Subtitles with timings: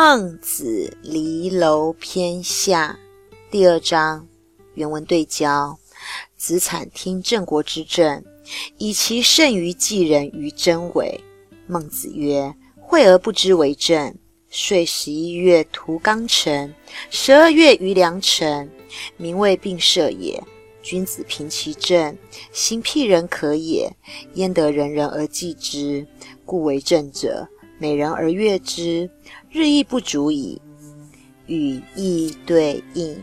[0.00, 2.96] 孟子离楼篇下
[3.50, 4.28] 第二章
[4.74, 5.76] 原文对焦。
[6.36, 8.22] 子产听郑国之政，
[8.76, 11.20] 以其胜于继人于真伪。
[11.66, 14.14] 孟子曰：“惠而不知为政。”
[14.48, 16.72] 遂十一月屠刚城，
[17.10, 18.70] 十二月于梁城，
[19.16, 20.40] 民谓并射也。
[20.80, 22.16] 君子平其政，
[22.52, 23.90] 行辟人可也。
[24.34, 26.06] 焉得人人而继之？
[26.44, 29.08] 故为政者，美人而悦之，
[29.50, 30.60] 日益不足矣。
[31.46, 33.16] 语意对应。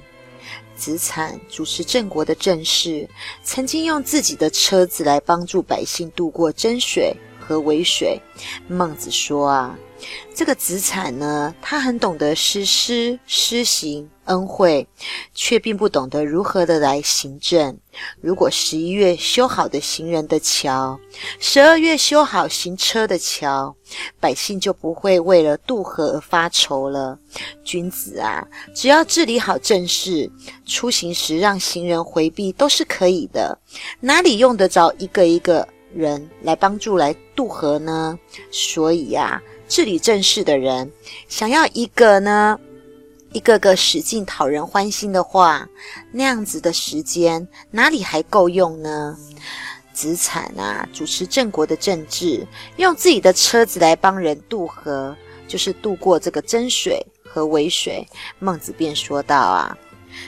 [0.76, 3.08] 子产主持郑国的政事，
[3.44, 8.20] 曾经用自己的车子来帮助百姓渡过真水和渭水。
[8.67, 9.77] 孟子说啊。
[10.35, 14.85] 这个子产呢，他很懂得施施施行恩惠，
[15.34, 17.76] 却并不懂得如何的来行政。
[18.20, 20.99] 如果十一月修好的行人的桥，
[21.40, 23.74] 十二月修好行车的桥，
[24.20, 27.18] 百姓就不会为了渡河而发愁了。
[27.63, 30.30] 君子啊，只要治理好政事，
[30.65, 33.57] 出行时让行人回避都是可以的。
[34.02, 38.20] 哪里用得着一个一个人来帮助来渡河呢？
[38.51, 39.41] 所以呀。
[39.68, 40.91] 治理政事的人，
[41.27, 42.60] 想要一个呢，
[43.32, 45.68] 一个个使劲讨人欢心的话，
[46.12, 49.18] 那样子的时间哪里还够用呢？
[49.91, 52.46] 子产啊，主持郑国的政治，
[52.77, 58.07] 用自己的车子来帮人渡河，就是渡过这个真水和渭水。
[58.37, 59.76] 孟子便说道啊，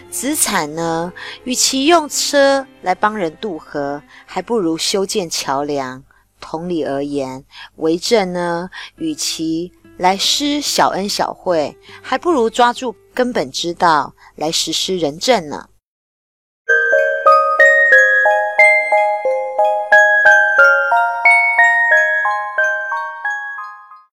[0.10, 1.12] 子产呢，
[1.44, 6.04] 与其用车来帮人渡河，还不如修建桥梁。
[6.40, 7.44] 同理而言，
[7.78, 15.70] 为政呢，与其来施小恩小惠，还不如抓住根本之道来实施仁政呢。